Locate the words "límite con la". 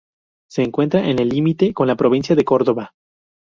1.29-1.95